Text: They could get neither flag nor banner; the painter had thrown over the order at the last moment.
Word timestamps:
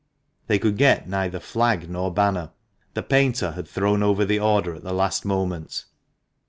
They 0.47 0.57
could 0.57 0.77
get 0.77 1.07
neither 1.07 1.39
flag 1.39 1.87
nor 1.87 2.11
banner; 2.11 2.49
the 2.95 3.03
painter 3.03 3.51
had 3.51 3.67
thrown 3.67 4.01
over 4.01 4.25
the 4.25 4.39
order 4.39 4.73
at 4.73 4.83
the 4.83 4.93
last 4.93 5.25
moment. 5.25 5.85